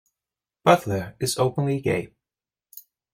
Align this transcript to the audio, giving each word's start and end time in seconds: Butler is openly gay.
Butler 0.63 1.15
is 1.19 1.37
openly 1.37 1.79
gay. 1.79 2.09